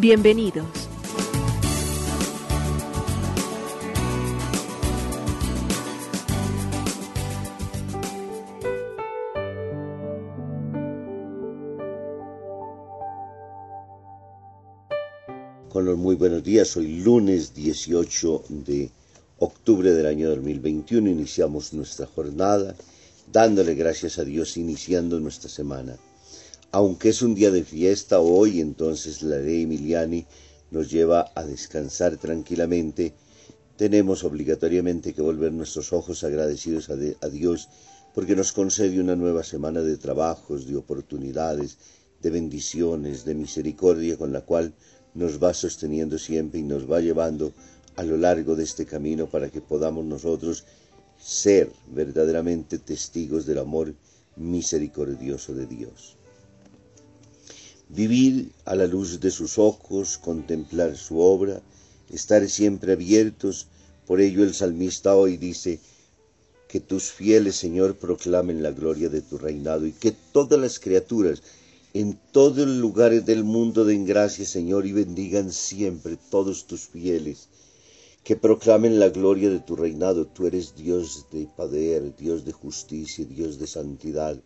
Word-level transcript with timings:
Bienvenidos. 0.00 0.64
Con 15.68 15.84
los 15.84 15.98
muy 15.98 16.14
buenos 16.14 16.44
días, 16.44 16.76
hoy 16.76 17.00
lunes 17.00 17.52
18 17.54 18.44
de 18.50 18.90
octubre 19.40 19.92
del 19.92 20.06
año 20.06 20.28
2021 20.28 21.10
iniciamos 21.10 21.72
nuestra 21.72 22.06
jornada 22.06 22.76
dándole 23.32 23.74
gracias 23.74 24.20
a 24.20 24.24
Dios 24.24 24.56
iniciando 24.56 25.18
nuestra 25.18 25.50
semana. 25.50 25.98
Aunque 26.70 27.08
es 27.08 27.22
un 27.22 27.34
día 27.34 27.50
de 27.50 27.64
fiesta 27.64 28.20
hoy, 28.20 28.60
entonces 28.60 29.22
la 29.22 29.38
ley 29.38 29.62
Emiliani 29.62 30.26
nos 30.70 30.90
lleva 30.90 31.32
a 31.34 31.42
descansar 31.42 32.18
tranquilamente, 32.18 33.14
tenemos 33.78 34.22
obligatoriamente 34.22 35.14
que 35.14 35.22
volver 35.22 35.50
nuestros 35.50 35.94
ojos 35.94 36.24
agradecidos 36.24 36.90
a, 36.90 36.96
a 37.24 37.28
Dios 37.30 37.70
porque 38.14 38.36
nos 38.36 38.52
concede 38.52 39.00
una 39.00 39.16
nueva 39.16 39.44
semana 39.44 39.80
de 39.80 39.96
trabajos, 39.96 40.66
de 40.66 40.76
oportunidades, 40.76 41.78
de 42.20 42.28
bendiciones, 42.28 43.24
de 43.24 43.34
misericordia 43.34 44.18
con 44.18 44.34
la 44.34 44.42
cual 44.42 44.74
nos 45.14 45.42
va 45.42 45.54
sosteniendo 45.54 46.18
siempre 46.18 46.60
y 46.60 46.64
nos 46.64 46.90
va 46.90 47.00
llevando 47.00 47.54
a 47.96 48.02
lo 48.02 48.18
largo 48.18 48.56
de 48.56 48.64
este 48.64 48.84
camino 48.84 49.26
para 49.26 49.48
que 49.48 49.62
podamos 49.62 50.04
nosotros 50.04 50.64
ser 51.18 51.72
verdaderamente 51.86 52.78
testigos 52.78 53.46
del 53.46 53.58
amor 53.58 53.94
misericordioso 54.36 55.54
de 55.54 55.66
Dios. 55.66 56.17
Vivir 57.88 58.52
a 58.64 58.74
la 58.74 58.86
luz 58.86 59.20
de 59.20 59.30
sus 59.30 59.58
ojos, 59.58 60.18
contemplar 60.18 60.96
su 60.96 61.20
obra, 61.20 61.62
estar 62.10 62.48
siempre 62.48 62.92
abiertos, 62.92 63.66
por 64.06 64.20
ello 64.20 64.42
el 64.42 64.54
salmista 64.54 65.16
hoy 65.16 65.36
dice, 65.36 65.80
que 66.68 66.80
tus 66.80 67.10
fieles, 67.10 67.56
Señor, 67.56 67.96
proclamen 67.96 68.62
la 68.62 68.72
gloria 68.72 69.08
de 69.08 69.22
tu 69.22 69.38
reinado 69.38 69.86
y 69.86 69.92
que 69.92 70.12
todas 70.12 70.60
las 70.60 70.78
criaturas 70.78 71.42
en 71.94 72.18
todos 72.32 72.66
los 72.68 72.76
lugares 72.76 73.24
del 73.24 73.42
mundo 73.42 73.86
den 73.86 74.04
gracias, 74.04 74.50
Señor, 74.50 74.86
y 74.86 74.92
bendigan 74.92 75.50
siempre 75.50 76.18
todos 76.30 76.66
tus 76.66 76.88
fieles 76.88 77.48
que 78.22 78.36
proclamen 78.36 79.00
la 79.00 79.08
gloria 79.08 79.48
de 79.48 79.60
tu 79.60 79.74
reinado. 79.74 80.26
Tú 80.26 80.46
eres 80.46 80.76
Dios 80.76 81.24
de 81.32 81.48
poder, 81.56 82.14
Dios 82.16 82.44
de 82.44 82.52
justicia, 82.52 83.24
Dios 83.24 83.58
de 83.58 83.66
santidad. 83.66 84.38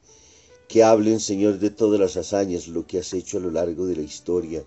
Que 0.73 0.83
hablen, 0.83 1.20
Señor, 1.20 1.59
de 1.59 1.69
todas 1.69 2.01
las 2.01 2.17
hazañas, 2.17 2.67
lo 2.67 2.87
que 2.87 2.98
has 2.98 3.12
hecho 3.12 3.37
a 3.37 3.42
lo 3.42 3.51
largo 3.51 3.84
de 3.84 3.95
la 3.95 4.01
historia. 4.01 4.65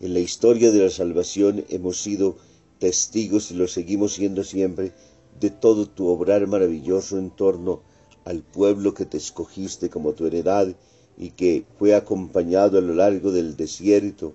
En 0.00 0.14
la 0.14 0.20
historia 0.20 0.70
de 0.70 0.78
la 0.78 0.88
salvación 0.88 1.66
hemos 1.68 2.00
sido 2.00 2.38
testigos 2.78 3.50
y 3.50 3.54
lo 3.56 3.68
seguimos 3.68 4.14
siendo 4.14 4.42
siempre 4.42 4.94
de 5.38 5.50
todo 5.50 5.84
tu 5.86 6.06
obrar 6.08 6.46
maravilloso 6.46 7.18
en 7.18 7.28
torno 7.28 7.82
al 8.24 8.42
pueblo 8.42 8.94
que 8.94 9.04
te 9.04 9.18
escogiste 9.18 9.90
como 9.90 10.14
tu 10.14 10.24
heredad 10.24 10.74
y 11.18 11.32
que 11.32 11.66
fue 11.78 11.94
acompañado 11.94 12.78
a 12.78 12.80
lo 12.80 12.94
largo 12.94 13.30
del 13.30 13.54
desierto 13.54 14.32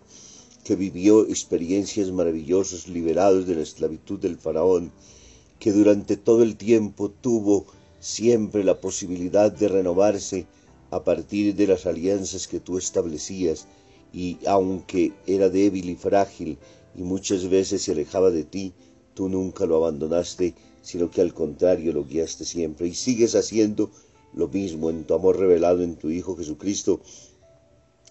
que 0.64 0.76
vivió 0.76 1.26
experiencias 1.26 2.12
maravillosas 2.12 2.88
liberados 2.88 3.48
de 3.48 3.56
la 3.56 3.64
esclavitud 3.64 4.20
del 4.20 4.38
faraón, 4.38 4.92
que 5.58 5.72
durante 5.72 6.18
todo 6.18 6.44
el 6.44 6.56
tiempo 6.56 7.10
tuvo 7.10 7.66
siempre 8.00 8.64
la 8.64 8.80
posibilidad 8.80 9.52
de 9.52 9.70
renovarse 9.70 10.46
a 10.94 11.04
partir 11.04 11.56
de 11.56 11.66
las 11.66 11.88
alianzas 11.88 12.48
que 12.48 12.60
tú 12.60 12.78
establecías, 12.78 13.66
y 14.14 14.38
aunque 14.46 15.12
era 15.26 15.50
débil 15.50 15.90
y 15.90 15.96
frágil 15.96 16.60
y 16.96 17.02
muchas 17.02 17.50
veces 17.50 17.82
se 17.82 17.94
alejaba 17.94 18.30
de 18.30 18.44
ti, 18.44 18.74
tú 19.16 19.28
nunca 19.28 19.66
lo 19.66 19.78
abandonaste, 19.78 20.54
sino 20.84 21.10
que 21.10 21.22
al 21.22 21.34
contrario 21.34 21.94
lo 21.94 22.06
guiaste 22.06 22.46
siempre, 22.46 22.88
y 22.88 22.94
sigues 22.94 23.34
haciendo 23.34 23.90
lo 24.36 24.48
mismo 24.48 24.92
en 24.92 25.04
tu 25.06 25.16
amor 25.16 25.40
revelado 25.40 25.82
en 25.82 25.96
tu 25.96 26.12
Hijo 26.12 26.36
Jesucristo, 26.36 27.02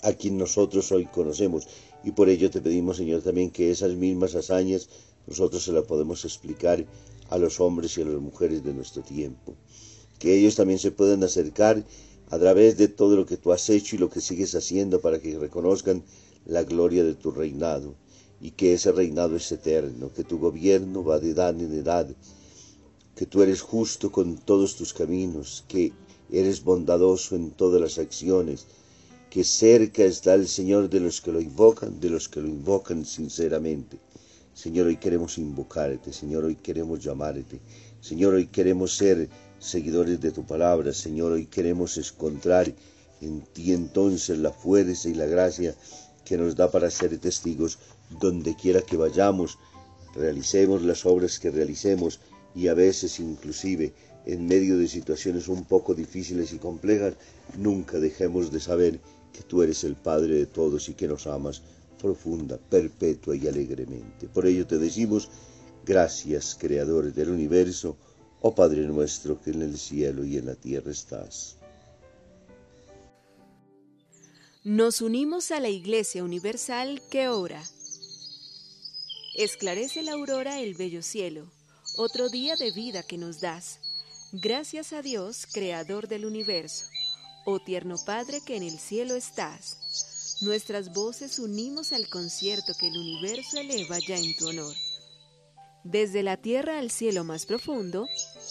a 0.03 0.12
quien 0.14 0.37
nosotros 0.37 0.91
hoy 0.91 1.06
conocemos. 1.06 1.69
Y 2.03 2.10
por 2.10 2.28
ello 2.28 2.50
te 2.50 2.60
pedimos, 2.60 2.97
Señor, 2.97 3.22
también 3.22 3.53
que 3.53 3.70
esas 3.70 3.94
mismas 3.94 4.34
hazañas 4.34 4.88
nosotros 5.28 5.62
se 5.62 5.70
las 5.70 5.84
podemos 5.84 6.25
explicar 6.25 6.84
a 7.31 7.38
los 7.38 7.60
hombres 7.60 7.97
y 7.97 8.03
a 8.03 8.06
las 8.06 8.20
mujeres 8.20 8.64
de 8.64 8.75
nuestro 8.75 9.03
tiempo. 9.03 9.54
Que 10.19 10.37
ellos 10.37 10.56
también 10.56 10.81
se 10.81 10.91
puedan 10.91 11.22
acercar 11.22 11.84
a 12.32 12.38
través 12.38 12.78
de 12.78 12.88
todo 12.88 13.15
lo 13.15 13.26
que 13.26 13.37
tú 13.37 13.53
has 13.53 13.69
hecho 13.69 13.94
y 13.94 13.98
lo 13.98 14.09
que 14.09 14.22
sigues 14.22 14.54
haciendo 14.54 15.03
para 15.03 15.20
que 15.20 15.38
reconozcan 15.38 16.03
la 16.47 16.62
gloria 16.62 17.04
de 17.04 17.15
tu 17.15 17.31
reinado 17.31 17.94
y 18.41 18.53
que 18.53 18.72
ese 18.72 18.91
reinado 18.91 19.37
es 19.37 19.53
eterno, 19.53 20.10
que 20.15 20.25
tu 20.25 20.38
gobierno 20.38 21.04
va 21.04 21.20
de 21.20 21.32
edad 21.32 21.60
en 21.60 21.75
edad, 21.75 22.09
que 23.15 23.26
tú 23.26 23.43
eres 23.43 23.60
justo 23.60 24.10
con 24.10 24.38
todos 24.38 24.76
tus 24.76 24.94
caminos, 24.94 25.66
que 25.69 25.93
eres 26.31 26.65
bondadoso 26.65 27.37
en 27.37 27.50
todas 27.50 27.82
las 27.82 27.98
acciones, 27.98 28.66
que 29.28 29.44
cerca 29.44 30.03
está 30.03 30.32
el 30.32 30.49
Señor 30.49 30.88
de 30.88 31.00
los 31.00 31.20
que 31.20 31.32
lo 31.32 31.41
invocan, 31.41 32.00
de 32.00 32.09
los 32.09 32.31
que 32.31 32.41
lo 32.41 32.49
invocan 32.49 33.04
sinceramente. 33.04 33.99
Señor, 34.54 34.87
hoy 34.87 34.97
queremos 34.97 35.37
invocarte, 35.37 36.14
Señor, 36.14 36.44
hoy 36.44 36.56
queremos 36.56 37.04
llamarte, 37.04 37.60
Señor, 38.00 38.32
hoy 38.32 38.47
queremos 38.47 38.97
ser 38.97 39.28
seguidores 39.62 40.20
de 40.20 40.32
tu 40.32 40.44
palabra, 40.44 40.92
Señor, 40.92 41.32
hoy 41.32 41.46
queremos 41.46 41.96
encontrar 41.96 42.74
en 43.20 43.42
ti 43.42 43.72
entonces 43.72 44.36
la 44.38 44.50
fuerza 44.50 45.08
y 45.08 45.14
la 45.14 45.26
gracia 45.26 45.74
que 46.24 46.36
nos 46.36 46.56
da 46.56 46.70
para 46.70 46.90
ser 46.90 47.16
testigos 47.18 47.78
donde 48.20 48.56
quiera 48.56 48.82
que 48.82 48.96
vayamos, 48.96 49.58
realicemos 50.14 50.82
las 50.82 51.06
obras 51.06 51.38
que 51.38 51.50
realicemos 51.50 52.18
y 52.56 52.66
a 52.68 52.74
veces 52.74 53.20
inclusive 53.20 53.94
en 54.26 54.46
medio 54.46 54.76
de 54.78 54.88
situaciones 54.88 55.46
un 55.46 55.64
poco 55.64 55.94
difíciles 55.94 56.52
y 56.52 56.58
complejas, 56.58 57.14
nunca 57.56 57.98
dejemos 57.98 58.50
de 58.50 58.60
saber 58.60 59.00
que 59.32 59.42
tú 59.42 59.62
eres 59.62 59.84
el 59.84 59.94
Padre 59.94 60.34
de 60.34 60.46
todos 60.46 60.88
y 60.88 60.94
que 60.94 61.08
nos 61.08 61.26
amas 61.26 61.62
profunda, 62.00 62.58
perpetua 62.58 63.36
y 63.36 63.46
alegremente. 63.46 64.26
Por 64.26 64.46
ello 64.46 64.66
te 64.66 64.78
decimos, 64.78 65.28
gracias, 65.86 66.56
Creador 66.58 67.12
del 67.12 67.30
universo, 67.30 67.96
oh 68.42 68.54
Padre 68.54 68.82
nuestro 68.82 69.41
que 69.41 69.50
en 69.50 69.62
el 69.62 69.78
cielo 69.78 70.25
y 70.25 70.36
en 70.36 70.47
la 70.47 70.54
tierra 70.54 70.91
estás. 70.91 71.56
Nos 74.64 75.00
unimos 75.00 75.50
a 75.50 75.58
la 75.58 75.69
Iglesia 75.69 76.22
Universal 76.22 77.00
que 77.10 77.28
ora. 77.28 77.62
Esclarece 79.34 80.02
la 80.02 80.12
aurora 80.12 80.60
el 80.60 80.75
bello 80.75 81.02
cielo, 81.02 81.50
otro 81.97 82.28
día 82.28 82.54
de 82.56 82.70
vida 82.72 83.02
que 83.02 83.19
nos 83.19 83.41
das. 83.41 83.81
Gracias 84.32 84.92
a 84.92 85.02
Dios, 85.02 85.47
Creador 85.52 86.06
del 86.06 86.26
universo 86.26 86.86
Oh 87.44 87.58
tierno 87.58 87.97
Padre 88.06 88.41
que 88.47 88.56
en 88.56 88.62
el 88.62 88.78
cielo 88.78 89.16
estás, 89.16 90.38
nuestras 90.42 90.92
voces 90.92 91.41
unimos 91.41 91.92
al 91.92 92.08
concierto 92.08 92.72
que 92.78 92.87
el 92.87 92.96
universo 92.96 93.58
eleva 93.58 93.99
ya 93.99 94.16
en 94.16 94.37
tu 94.37 94.49
honor. 94.49 94.75
Desde 95.82 96.22
la 96.22 96.37
tierra 96.37 96.78
al 96.78 96.93
cielo 96.93 97.25
más 97.25 97.44
profundo, 97.44 98.06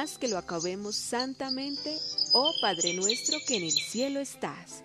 haz 0.00 0.18
que 0.18 0.28
lo 0.28 0.38
acabemos 0.38 0.96
santamente, 0.96 1.96
oh 2.32 2.52
Padre 2.60 2.94
nuestro 2.94 3.38
que 3.46 3.56
en 3.56 3.64
el 3.64 3.70
cielo 3.70 4.20
estás. 4.20 4.82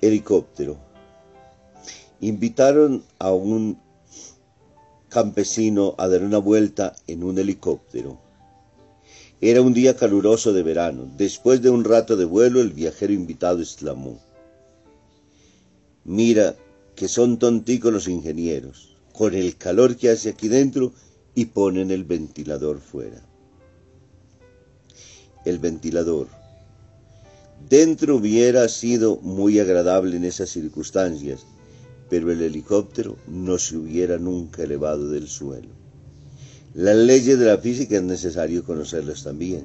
Helicóptero 0.00 0.95
Invitaron 2.26 3.04
a 3.20 3.30
un 3.30 3.78
campesino 5.08 5.94
a 5.96 6.08
dar 6.08 6.24
una 6.24 6.38
vuelta 6.38 6.96
en 7.06 7.22
un 7.22 7.38
helicóptero. 7.38 8.18
Era 9.40 9.62
un 9.62 9.72
día 9.72 9.94
caluroso 9.94 10.52
de 10.52 10.64
verano. 10.64 11.08
Después 11.16 11.62
de 11.62 11.70
un 11.70 11.84
rato 11.84 12.16
de 12.16 12.24
vuelo, 12.24 12.60
el 12.60 12.72
viajero 12.72 13.12
invitado 13.12 13.60
exclamó, 13.60 14.18
Mira 16.04 16.56
que 16.96 17.06
son 17.06 17.38
tonticos 17.38 17.92
los 17.92 18.08
ingenieros, 18.08 18.96
con 19.12 19.32
el 19.32 19.56
calor 19.56 19.94
que 19.94 20.10
hace 20.10 20.30
aquí 20.30 20.48
dentro 20.48 20.92
y 21.32 21.44
ponen 21.44 21.92
el 21.92 22.02
ventilador 22.02 22.80
fuera. 22.80 23.22
El 25.44 25.60
ventilador. 25.60 26.26
Dentro 27.68 28.16
hubiera 28.16 28.68
sido 28.68 29.18
muy 29.18 29.60
agradable 29.60 30.16
en 30.16 30.24
esas 30.24 30.50
circunstancias, 30.50 31.46
pero 32.08 32.30
el 32.30 32.40
helicóptero 32.40 33.16
no 33.26 33.58
se 33.58 33.76
hubiera 33.76 34.18
nunca 34.18 34.62
elevado 34.62 35.08
del 35.10 35.28
suelo. 35.28 35.68
Las 36.74 36.96
leyes 36.96 37.38
de 37.38 37.46
la 37.46 37.58
física 37.58 37.96
es 37.96 38.02
necesario 38.02 38.64
conocerlas 38.64 39.22
también. 39.24 39.64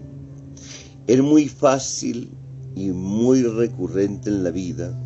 Es 1.08 1.22
muy 1.22 1.50
fácil 1.50 2.30
y 2.76 2.92
muy 2.92 3.44
recurrente 3.44 4.30
en 4.30 4.44
la 4.44 4.52
vida 4.52 4.98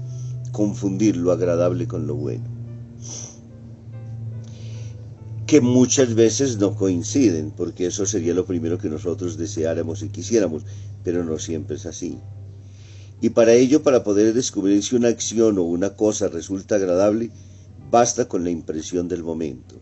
confundir 0.51 1.17
lo 1.17 1.31
agradable 1.31 1.87
con 1.87 2.07
lo 2.07 2.15
bueno, 2.15 2.45
que 5.45 5.59
muchas 5.61 6.15
veces 6.15 6.57
no 6.57 6.75
coinciden, 6.75 7.51
porque 7.51 7.87
eso 7.87 8.05
sería 8.05 8.33
lo 8.33 8.45
primero 8.45 8.77
que 8.77 8.89
nosotros 8.89 9.37
deseáramos 9.37 10.01
y 10.01 10.09
quisiéramos, 10.09 10.63
pero 11.03 11.25
no 11.25 11.39
siempre 11.39 11.75
es 11.75 11.85
así. 11.85 12.17
Y 13.21 13.29
para 13.29 13.53
ello, 13.53 13.81
para 13.81 14.03
poder 14.03 14.33
descubrir 14.33 14.83
si 14.83 14.95
una 14.95 15.07
acción 15.07 15.57
o 15.57 15.63
una 15.63 15.95
cosa 15.95 16.27
resulta 16.27 16.75
agradable, 16.75 17.31
basta 17.89 18.27
con 18.27 18.44
la 18.44 18.50
impresión 18.50 19.07
del 19.07 19.23
momento. 19.23 19.81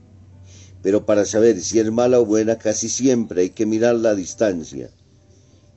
Pero 0.81 1.06
para 1.06 1.25
saber 1.25 1.59
si 1.62 1.80
es 1.80 1.91
mala 1.91 2.19
o 2.19 2.25
buena, 2.25 2.57
casi 2.57 2.89
siempre 2.89 3.41
hay 3.41 3.50
que 3.50 3.65
mirar 3.65 3.95
la 3.95 4.15
distancia. 4.15 4.91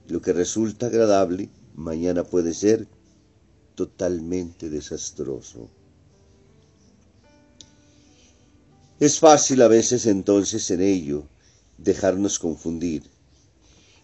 Lo 0.08 0.20
que 0.20 0.32
resulta 0.32 0.86
agradable, 0.86 1.48
mañana 1.74 2.24
puede 2.24 2.54
ser 2.54 2.86
totalmente 3.74 4.68
desastroso. 4.68 5.70
Es 8.98 9.20
fácil 9.20 9.62
a 9.62 9.68
veces 9.68 10.06
entonces 10.06 10.70
en 10.70 10.80
ello 10.80 11.28
dejarnos 11.78 12.38
confundir 12.38 13.02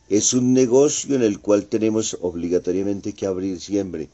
es 0.08 0.34
un 0.34 0.52
negocio 0.52 1.16
en 1.16 1.22
el 1.22 1.40
cual 1.40 1.66
tenemos 1.66 2.16
obligatoriamente 2.20 3.12
que 3.12 3.26
abrir 3.26 3.60
siempre 3.60 4.08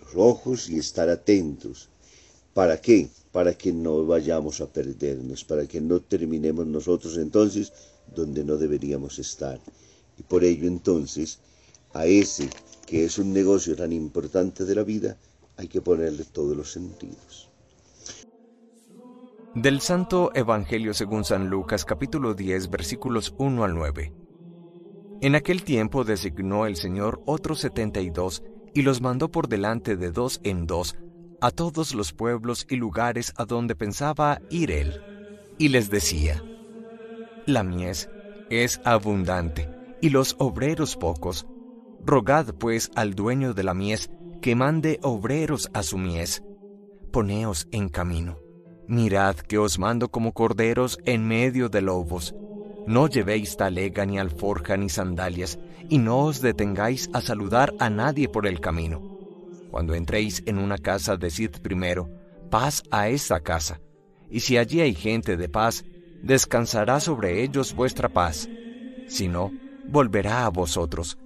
los 0.00 0.14
ojos 0.16 0.68
y 0.68 0.78
estar 0.78 1.08
atentos. 1.08 1.88
¿Para 2.54 2.80
qué? 2.80 3.08
Para 3.32 3.54
que 3.54 3.72
no 3.72 4.06
vayamos 4.06 4.60
a 4.60 4.66
perdernos, 4.66 5.44
para 5.44 5.66
que 5.66 5.80
no 5.80 6.00
terminemos 6.00 6.66
nosotros 6.66 7.18
entonces 7.18 7.72
donde 8.14 8.44
no 8.44 8.56
deberíamos 8.56 9.18
estar. 9.18 9.60
Y 10.18 10.22
por 10.22 10.44
ello 10.44 10.68
entonces, 10.68 11.40
a 11.92 12.06
ese 12.06 12.48
que 12.86 13.04
es 13.04 13.18
un 13.18 13.32
negocio 13.32 13.74
tan 13.74 13.92
importante 13.92 14.64
de 14.64 14.74
la 14.74 14.84
vida, 14.84 15.16
hay 15.56 15.68
que 15.68 15.80
ponerle 15.80 16.24
todos 16.24 16.56
los 16.56 16.70
sentidos. 16.70 17.48
Del 19.54 19.80
Santo 19.80 20.32
Evangelio 20.34 20.94
según 20.94 21.24
San 21.24 21.48
Lucas 21.48 21.84
capítulo 21.84 22.34
10 22.34 22.70
versículos 22.70 23.34
1 23.38 23.64
al 23.64 23.74
9. 23.74 24.23
En 25.24 25.34
aquel 25.34 25.64
tiempo 25.64 26.04
designó 26.04 26.66
el 26.66 26.76
Señor 26.76 27.22
otros 27.24 27.58
setenta 27.58 28.02
y 28.02 28.10
dos, 28.10 28.42
y 28.74 28.82
los 28.82 29.00
mandó 29.00 29.30
por 29.30 29.48
delante 29.48 29.96
de 29.96 30.10
dos 30.10 30.38
en 30.44 30.66
dos 30.66 30.98
a 31.40 31.50
todos 31.50 31.94
los 31.94 32.12
pueblos 32.12 32.66
y 32.68 32.76
lugares 32.76 33.32
a 33.38 33.46
donde 33.46 33.74
pensaba 33.74 34.42
ir 34.50 34.70
él. 34.70 35.00
Y 35.56 35.68
les 35.68 35.88
decía, 35.88 36.44
La 37.46 37.64
mies 37.64 38.10
es 38.50 38.82
abundante, 38.84 39.70
y 40.02 40.10
los 40.10 40.36
obreros 40.38 40.94
pocos. 40.94 41.46
Rogad 42.04 42.54
pues 42.56 42.90
al 42.94 43.14
dueño 43.14 43.54
de 43.54 43.62
la 43.62 43.72
mies 43.72 44.10
que 44.42 44.54
mande 44.54 45.00
obreros 45.02 45.70
a 45.72 45.82
su 45.82 45.96
mies. 45.96 46.42
Poneos 47.10 47.66
en 47.72 47.88
camino. 47.88 48.40
Mirad 48.88 49.36
que 49.36 49.56
os 49.56 49.78
mando 49.78 50.10
como 50.10 50.34
corderos 50.34 50.98
en 51.06 51.26
medio 51.26 51.70
de 51.70 51.80
lobos. 51.80 52.34
No 52.86 53.08
llevéis 53.08 53.56
talega 53.56 54.04
ni 54.04 54.18
alforja 54.18 54.76
ni 54.76 54.90
sandalias, 54.90 55.58
y 55.88 55.98
no 55.98 56.18
os 56.18 56.40
detengáis 56.42 57.08
a 57.12 57.20
saludar 57.20 57.72
a 57.78 57.88
nadie 57.88 58.28
por 58.28 58.46
el 58.46 58.60
camino. 58.60 59.00
Cuando 59.70 59.94
entréis 59.94 60.42
en 60.46 60.58
una 60.58 60.76
casa, 60.76 61.16
decid 61.16 61.50
primero, 61.62 62.10
paz 62.50 62.82
a 62.90 63.08
esta 63.08 63.40
casa. 63.40 63.80
Y 64.30 64.40
si 64.40 64.58
allí 64.58 64.80
hay 64.80 64.94
gente 64.94 65.36
de 65.36 65.48
paz, 65.48 65.84
descansará 66.22 67.00
sobre 67.00 67.42
ellos 67.42 67.74
vuestra 67.74 68.08
paz. 68.08 68.48
Si 69.08 69.28
no, 69.28 69.50
volverá 69.88 70.44
a 70.44 70.50
vosotros. 70.50 71.18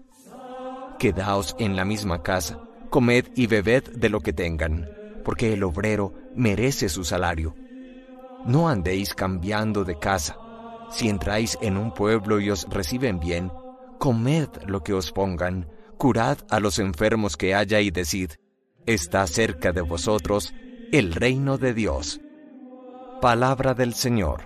Quedaos 0.98 1.56
en 1.58 1.76
la 1.76 1.84
misma 1.84 2.22
casa, 2.22 2.60
comed 2.88 3.26
y 3.34 3.46
bebed 3.46 3.84
de 3.94 4.08
lo 4.08 4.20
que 4.20 4.32
tengan, 4.32 4.88
porque 5.24 5.52
el 5.52 5.64
obrero 5.64 6.14
merece 6.36 6.88
su 6.88 7.04
salario. 7.04 7.54
No 8.44 8.68
andéis 8.68 9.14
cambiando 9.14 9.84
de 9.84 9.98
casa 9.98 10.36
si 10.90 11.08
entráis 11.08 11.58
en 11.60 11.76
un 11.76 11.92
pueblo 11.92 12.40
y 12.40 12.50
os 12.50 12.66
reciben 12.68 13.20
bien, 13.20 13.50
comed 13.98 14.48
lo 14.66 14.82
que 14.82 14.94
os 14.94 15.12
pongan, 15.12 15.68
curad 15.98 16.38
a 16.48 16.60
los 16.60 16.78
enfermos 16.78 17.36
que 17.36 17.54
haya 17.54 17.80
y 17.80 17.90
decid, 17.90 18.30
está 18.86 19.26
cerca 19.26 19.72
de 19.72 19.82
vosotros 19.82 20.52
el 20.92 21.12
reino 21.12 21.58
de 21.58 21.74
Dios. 21.74 22.20
Palabra 23.20 23.74
del 23.74 23.94
Señor. 23.94 24.42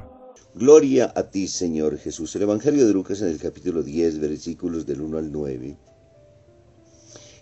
Gloria 0.55 1.12
a 1.15 1.31
ti, 1.31 1.47
Señor 1.47 1.99
Jesús. 1.99 2.35
El 2.37 2.43
Evangelio 2.43 2.87
de 2.87 2.93
Lucas 2.93 3.23
en 3.23 3.29
el 3.29 3.39
capítulo 3.39 3.83
10, 3.83 4.19
versículos 4.19 4.87
del 4.87 5.00
1 5.00 5.19
al 5.19 5.33
9. 5.33 5.77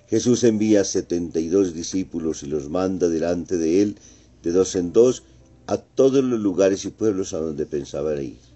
Jesús 0.09 0.45
envía 0.45 0.83
a 0.83 0.85
72 0.85 1.73
discípulos 1.73 2.43
y 2.43 2.47
los 2.47 2.69
manda 2.69 3.09
delante 3.09 3.57
de 3.57 3.83
él, 3.83 3.99
de 4.43 4.53
dos 4.53 4.75
en 4.75 4.93
dos, 4.93 5.23
a 5.67 5.79
todos 5.79 6.23
los 6.25 6.41
lugares 6.41 6.85
y 6.85 6.91
pueblos 6.91 7.33
a 7.33 7.39
donde 7.39 7.65
pensaba 7.65 8.21
ir 8.21 8.50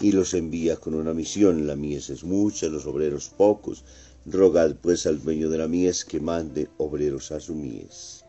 y 0.00 0.12
los 0.12 0.34
envía 0.34 0.76
con 0.76 0.94
una 0.94 1.14
misión. 1.14 1.66
La 1.66 1.76
mies 1.76 2.10
es 2.10 2.24
mucha, 2.24 2.68
los 2.68 2.86
obreros 2.86 3.28
pocos. 3.28 3.84
Rogad 4.26 4.76
pues 4.76 5.06
al 5.06 5.22
dueño 5.22 5.48
de 5.48 5.58
la 5.58 5.68
mies 5.68 6.04
que 6.04 6.20
mande 6.20 6.68
obreros 6.78 7.30
a 7.32 7.40
su 7.40 7.54
mies. 7.54 8.24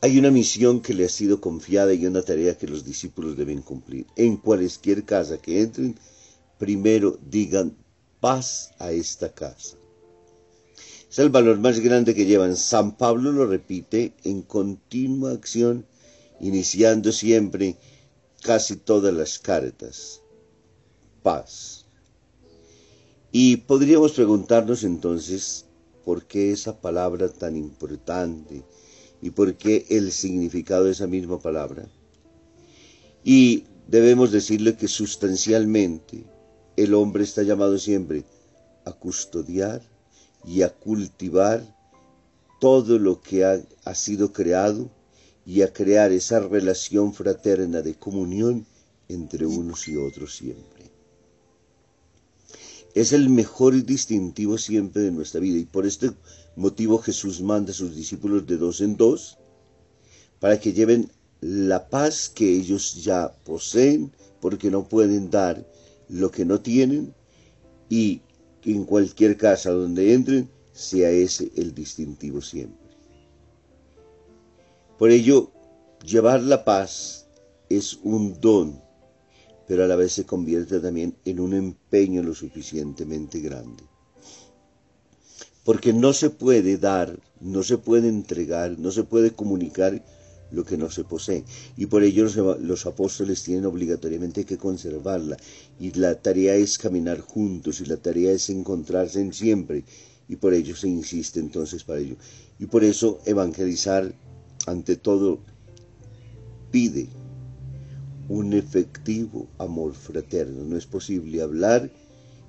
Hay 0.00 0.16
una 0.18 0.30
misión 0.30 0.80
que 0.80 0.94
le 0.94 1.06
ha 1.06 1.08
sido 1.08 1.40
confiada 1.40 1.92
y 1.92 2.06
una 2.06 2.22
tarea 2.22 2.56
que 2.56 2.68
los 2.68 2.84
discípulos 2.84 3.36
deben 3.36 3.62
cumplir. 3.62 4.06
En 4.14 4.36
cualquier 4.36 5.04
casa 5.04 5.38
que 5.38 5.60
entren, 5.60 5.98
primero 6.56 7.18
digan 7.28 7.76
paz 8.20 8.70
a 8.78 8.92
esta 8.92 9.32
casa. 9.32 9.76
Es 11.10 11.18
el 11.18 11.30
valor 11.30 11.58
más 11.58 11.80
grande 11.80 12.14
que 12.14 12.26
llevan. 12.26 12.56
San 12.56 12.96
Pablo 12.96 13.32
lo 13.32 13.46
repite 13.46 14.12
en 14.24 14.42
continua 14.42 15.32
acción, 15.32 15.86
iniciando 16.38 17.10
siempre 17.10 17.76
casi 18.42 18.76
todas 18.76 19.14
las 19.14 19.38
cartas. 19.38 20.22
Paz. 21.22 21.86
Y 23.32 23.58
podríamos 23.58 24.12
preguntarnos 24.12 24.84
entonces 24.84 25.66
por 26.04 26.24
qué 26.24 26.52
esa 26.52 26.80
palabra 26.80 27.28
tan 27.28 27.56
importante 27.56 28.64
y 29.20 29.30
por 29.30 29.54
qué 29.56 29.84
el 29.90 30.12
significado 30.12 30.84
de 30.84 30.92
esa 30.92 31.06
misma 31.06 31.38
palabra. 31.38 31.86
Y 33.24 33.64
debemos 33.86 34.30
decirle 34.30 34.76
que 34.76 34.88
sustancialmente 34.88 36.24
el 36.76 36.94
hombre 36.94 37.24
está 37.24 37.42
llamado 37.42 37.76
siempre 37.78 38.24
a 38.84 38.92
custodiar 38.92 39.82
y 40.44 40.62
a 40.62 40.70
cultivar 40.70 41.62
todo 42.60 42.98
lo 42.98 43.20
que 43.20 43.44
ha, 43.44 43.60
ha 43.84 43.94
sido 43.94 44.32
creado 44.32 44.88
y 45.48 45.62
a 45.62 45.72
crear 45.72 46.12
esa 46.12 46.40
relación 46.40 47.14
fraterna 47.14 47.80
de 47.80 47.94
comunión 47.94 48.66
entre 49.08 49.46
unos 49.46 49.88
y 49.88 49.96
otros 49.96 50.36
siempre. 50.36 50.90
Es 52.94 53.14
el 53.14 53.30
mejor 53.30 53.82
distintivo 53.82 54.58
siempre 54.58 55.00
de 55.00 55.10
nuestra 55.10 55.40
vida 55.40 55.56
y 55.56 55.64
por 55.64 55.86
este 55.86 56.10
motivo 56.54 56.98
Jesús 56.98 57.40
manda 57.40 57.70
a 57.70 57.74
sus 57.74 57.96
discípulos 57.96 58.46
de 58.46 58.58
dos 58.58 58.82
en 58.82 58.98
dos 58.98 59.38
para 60.38 60.60
que 60.60 60.74
lleven 60.74 61.10
la 61.40 61.88
paz 61.88 62.28
que 62.28 62.46
ellos 62.46 63.02
ya 63.02 63.32
poseen 63.44 64.12
porque 64.42 64.70
no 64.70 64.86
pueden 64.86 65.30
dar 65.30 65.66
lo 66.10 66.30
que 66.30 66.44
no 66.44 66.60
tienen 66.60 67.14
y 67.88 68.20
en 68.64 68.84
cualquier 68.84 69.38
casa 69.38 69.70
donde 69.70 70.12
entren 70.12 70.50
sea 70.74 71.08
ese 71.08 71.50
el 71.56 71.74
distintivo 71.74 72.42
siempre. 72.42 72.87
Por 74.98 75.10
ello, 75.10 75.52
llevar 76.04 76.42
la 76.42 76.64
paz 76.64 77.28
es 77.68 77.98
un 78.02 78.40
don, 78.40 78.80
pero 79.66 79.84
a 79.84 79.86
la 79.86 79.96
vez 79.96 80.12
se 80.12 80.26
convierte 80.26 80.80
también 80.80 81.16
en 81.24 81.38
un 81.40 81.54
empeño 81.54 82.22
lo 82.22 82.34
suficientemente 82.34 83.40
grande. 83.40 83.84
porque 85.64 85.92
no 85.92 86.14
se 86.14 86.30
puede 86.30 86.78
dar, 86.78 87.20
no 87.42 87.62
se 87.62 87.76
puede 87.76 88.08
entregar, 88.08 88.78
no 88.78 88.90
se 88.90 89.04
puede 89.04 89.32
comunicar 89.32 90.02
lo 90.50 90.64
que 90.64 90.78
no 90.78 90.90
se 90.90 91.04
posee. 91.04 91.44
Y 91.76 91.84
por 91.84 92.02
ello 92.02 92.24
los, 92.58 92.86
apóstoles 92.86 93.42
tienen 93.42 93.66
obligatoriamente 93.66 94.46
que 94.46 94.56
conservarla. 94.56 95.36
Y 95.78 95.92
la 95.92 96.14
tarea 96.14 96.54
es 96.54 96.78
caminar 96.78 97.20
juntos 97.20 97.82
y 97.82 97.84
la 97.84 97.98
tarea 97.98 98.32
es 98.32 98.48
encontrarse 98.48 99.20
en 99.20 99.34
siempre. 99.34 99.84
Y 100.26 100.36
por 100.36 100.54
ello 100.54 100.74
se 100.74 100.88
insiste 100.88 101.38
entonces 101.38 101.84
para 101.84 102.00
ello. 102.00 102.16
Y 102.58 102.64
por 102.64 102.82
eso 102.82 103.20
evangelizar 103.26 104.14
ante 104.68 104.96
todo 104.96 105.40
pide 106.70 107.08
un 108.28 108.52
efectivo 108.52 109.48
amor 109.58 109.94
fraterno. 109.94 110.64
No 110.64 110.76
es 110.76 110.86
posible 110.86 111.40
hablar 111.42 111.90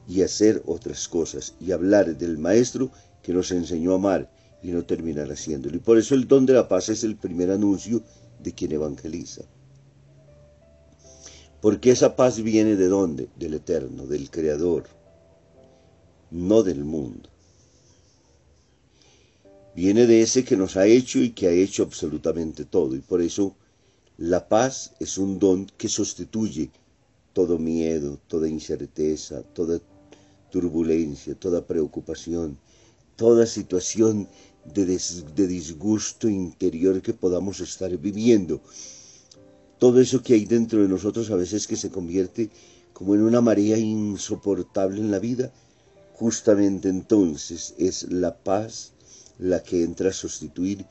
y 0.07 0.23
hacer 0.23 0.61
otras 0.65 1.07
cosas 1.07 1.55
y 1.59 1.71
hablar 1.71 2.17
del 2.17 2.37
Maestro 2.37 2.91
que 3.23 3.33
nos 3.33 3.51
enseñó 3.51 3.93
a 3.93 3.95
amar 3.95 4.31
y 4.61 4.71
no 4.71 4.83
terminar 4.83 5.31
haciéndolo. 5.31 5.77
Y 5.77 5.79
por 5.79 5.97
eso 5.97 6.15
el 6.15 6.27
don 6.27 6.45
de 6.45 6.53
la 6.53 6.67
paz 6.67 6.89
es 6.89 7.03
el 7.03 7.15
primer 7.15 7.51
anuncio 7.51 8.01
de 8.43 8.53
quien 8.53 8.73
evangeliza. 8.73 9.43
Porque 11.61 11.91
esa 11.91 12.15
paz 12.15 12.41
viene 12.41 12.75
de 12.75 12.87
dónde? 12.87 13.29
Del 13.37 13.53
Eterno, 13.53 14.05
del 14.05 14.29
Creador, 14.29 14.85
no 16.31 16.63
del 16.63 16.83
mundo. 16.83 17.29
Viene 19.81 20.07
de 20.07 20.21
ese 20.21 20.43
que 20.43 20.57
nos 20.57 20.75
ha 20.75 20.87
hecho 20.87 21.19
y 21.19 21.29
que 21.29 21.47
ha 21.47 21.51
hecho 21.51 21.83
absolutamente 21.83 22.65
todo. 22.65 22.97
Y 22.97 22.99
por 22.99 23.21
eso 23.21 23.55
la 24.17 24.49
paz 24.49 24.91
es 24.99 25.17
un 25.17 25.39
don 25.39 25.67
que 25.77 25.87
sustituye 25.87 26.69
todo 27.31 27.57
miedo, 27.57 28.19
toda 28.27 28.49
incerteza, 28.49 29.41
toda 29.41 29.79
turbulencia, 30.51 31.33
toda 31.33 31.65
preocupación, 31.65 32.57
toda 33.15 33.45
situación 33.45 34.27
de, 34.65 35.47
disgusto 35.47 36.27
interior 36.27 37.01
que 37.01 37.13
podamos 37.13 37.61
estar 37.61 37.97
viviendo. 37.97 38.59
Todo 39.77 40.01
eso 40.01 40.21
que 40.21 40.33
hay 40.33 40.43
dentro 40.43 40.81
de 40.81 40.89
nosotros 40.89 41.31
a 41.31 41.37
veces 41.37 41.67
que 41.67 41.77
se 41.77 41.89
convierte 41.89 42.49
como 42.91 43.15
en 43.15 43.21
una 43.21 43.39
marea 43.39 43.77
insoportable 43.77 44.99
en 44.99 45.09
la 45.09 45.19
vida, 45.19 45.53
justamente 46.15 46.89
entonces 46.89 47.75
es 47.77 48.11
la 48.11 48.35
paz 48.35 48.91
la 49.39 49.63
que 49.63 49.83
entra 49.83 50.09
a 50.09 50.13
sustituir 50.13 50.85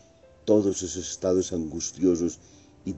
todos 0.45 0.83
esos 0.83 1.11
estados 1.11 1.52
angustiosos 1.52 2.38
y 2.85 2.95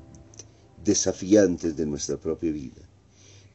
desafiantes 0.85 1.77
de 1.77 1.87
nuestra 1.87 2.17
propia 2.17 2.53
vida. 2.53 2.83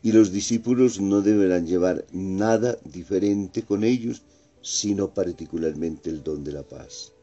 Y 0.03 0.11
los 0.11 0.31
discípulos 0.31 0.99
no 0.99 1.21
deberán 1.21 1.65
llevar 1.65 2.05
nada 2.11 2.77
diferente 2.83 3.63
con 3.63 3.83
ellos, 3.83 4.21
sino 4.61 5.13
particularmente 5.13 6.09
el 6.09 6.21
don 6.21 6.43
de 6.43 6.51
la 6.51 6.63
paz. 6.63 7.13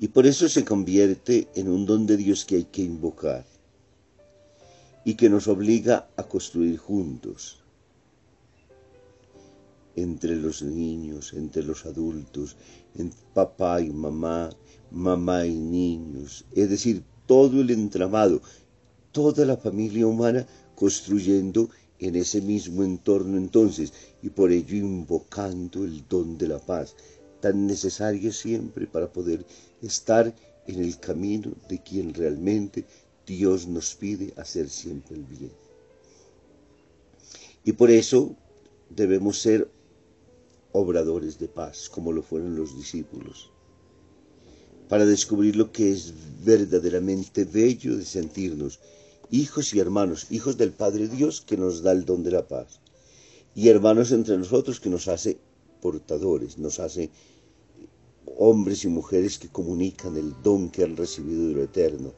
Y 0.00 0.08
por 0.08 0.26
eso 0.26 0.48
se 0.48 0.64
convierte 0.64 1.48
en 1.54 1.68
un 1.68 1.86
don 1.86 2.06
de 2.06 2.16
Dios 2.16 2.44
que 2.44 2.56
hay 2.56 2.64
que 2.64 2.82
invocar 2.82 3.46
y 5.04 5.14
que 5.14 5.30
nos 5.30 5.48
obliga 5.48 6.08
a 6.16 6.24
construir 6.24 6.76
juntos, 6.76 7.62
entre 10.02 10.36
los 10.36 10.62
niños, 10.62 11.32
entre 11.32 11.62
los 11.62 11.86
adultos, 11.86 12.56
entre 12.94 13.20
papá 13.34 13.80
y 13.80 13.90
mamá, 13.90 14.50
mamá 14.90 15.46
y 15.46 15.54
niños, 15.54 16.44
es 16.52 16.70
decir, 16.70 17.02
todo 17.26 17.60
el 17.60 17.70
entramado, 17.70 18.40
toda 19.12 19.44
la 19.44 19.56
familia 19.56 20.06
humana 20.06 20.46
construyendo 20.74 21.68
en 21.98 22.16
ese 22.16 22.40
mismo 22.40 22.84
entorno 22.84 23.36
entonces 23.36 23.92
y 24.22 24.30
por 24.30 24.52
ello 24.52 24.76
invocando 24.76 25.84
el 25.84 26.06
don 26.08 26.38
de 26.38 26.48
la 26.48 26.58
paz, 26.58 26.94
tan 27.40 27.66
necesario 27.66 28.32
siempre 28.32 28.86
para 28.86 29.12
poder 29.12 29.44
estar 29.82 30.34
en 30.66 30.82
el 30.82 30.98
camino 30.98 31.52
de 31.68 31.82
quien 31.82 32.14
realmente 32.14 32.84
Dios 33.26 33.66
nos 33.66 33.94
pide 33.94 34.32
hacer 34.36 34.68
siempre 34.68 35.16
el 35.16 35.24
bien. 35.24 35.52
Y 37.64 37.72
por 37.72 37.90
eso 37.90 38.34
debemos 38.88 39.38
ser 39.38 39.68
obradores 40.78 41.38
de 41.38 41.48
paz, 41.48 41.88
como 41.88 42.12
lo 42.12 42.22
fueron 42.22 42.56
los 42.56 42.76
discípulos, 42.76 43.50
para 44.88 45.04
descubrir 45.04 45.56
lo 45.56 45.70
que 45.70 45.92
es 45.92 46.14
verdaderamente 46.44 47.44
bello 47.44 47.96
de 47.96 48.04
sentirnos 48.04 48.80
hijos 49.30 49.74
y 49.74 49.80
hermanos, 49.80 50.26
hijos 50.30 50.56
del 50.56 50.72
Padre 50.72 51.08
Dios 51.08 51.40
que 51.40 51.56
nos 51.56 51.82
da 51.82 51.92
el 51.92 52.04
don 52.04 52.22
de 52.22 52.30
la 52.30 52.48
paz, 52.48 52.80
y 53.54 53.68
hermanos 53.68 54.12
entre 54.12 54.38
nosotros 54.38 54.80
que 54.80 54.88
nos 54.88 55.08
hace 55.08 55.38
portadores, 55.82 56.58
nos 56.58 56.78
hace 56.80 57.10
hombres 58.38 58.84
y 58.84 58.88
mujeres 58.88 59.38
que 59.38 59.48
comunican 59.48 60.16
el 60.16 60.34
don 60.42 60.70
que 60.70 60.84
han 60.84 60.96
recibido 60.96 61.48
de 61.48 61.54
lo 61.54 61.62
eterno, 61.62 62.12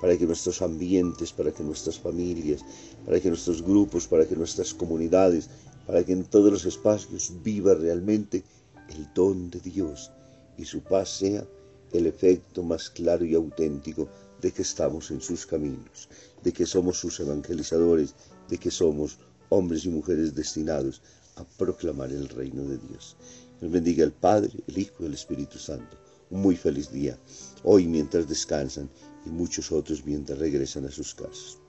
para 0.00 0.18
que 0.18 0.26
nuestros 0.26 0.60
ambientes, 0.62 1.32
para 1.32 1.52
que 1.52 1.62
nuestras 1.62 1.98
familias, 1.98 2.64
para 3.06 3.20
que 3.20 3.28
nuestros 3.28 3.62
grupos, 3.62 4.08
para 4.08 4.26
que 4.26 4.36
nuestras 4.36 4.74
comunidades, 4.74 5.48
para 5.86 6.04
que 6.04 6.12
en 6.12 6.24
todos 6.24 6.52
los 6.52 6.64
espacios 6.64 7.32
viva 7.42 7.74
realmente 7.74 8.44
el 8.88 9.08
don 9.14 9.50
de 9.50 9.60
Dios 9.60 10.10
y 10.56 10.64
su 10.64 10.80
paz 10.80 11.08
sea 11.08 11.46
el 11.92 12.06
efecto 12.06 12.62
más 12.62 12.90
claro 12.90 13.24
y 13.24 13.34
auténtico 13.34 14.08
de 14.40 14.50
que 14.52 14.62
estamos 14.62 15.10
en 15.10 15.20
sus 15.20 15.46
caminos, 15.46 16.08
de 16.42 16.52
que 16.52 16.66
somos 16.66 16.98
sus 16.98 17.20
evangelizadores, 17.20 18.14
de 18.48 18.58
que 18.58 18.70
somos 18.70 19.18
hombres 19.50 19.84
y 19.84 19.88
mujeres 19.88 20.34
destinados 20.34 21.02
a 21.36 21.44
proclamar 21.44 22.10
el 22.10 22.28
reino 22.28 22.64
de 22.64 22.78
Dios. 22.78 23.16
Bendiga 23.60 24.04
el 24.04 24.12
Padre, 24.12 24.50
el 24.66 24.78
Hijo 24.78 25.04
y 25.04 25.06
el 25.06 25.14
Espíritu 25.14 25.58
Santo. 25.58 25.96
Un 26.30 26.40
muy 26.42 26.56
feliz 26.56 26.90
día, 26.90 27.18
hoy 27.62 27.86
mientras 27.86 28.26
descansan 28.28 28.90
y 29.24 29.30
muchos 29.30 29.70
otros 29.70 30.04
mientras 30.04 30.38
regresan 30.38 30.86
a 30.86 30.90
sus 30.90 31.14
casas. 31.14 31.61